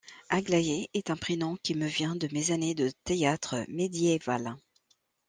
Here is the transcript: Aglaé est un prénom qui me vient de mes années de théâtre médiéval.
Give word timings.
Aglaé 0.29 0.89
est 0.95 1.11
un 1.11 1.15
prénom 1.15 1.57
qui 1.61 1.75
me 1.75 1.85
vient 1.85 2.15
de 2.15 2.27
mes 2.31 2.49
années 2.49 2.73
de 2.73 2.89
théâtre 3.03 3.63
médiéval. 3.67 4.55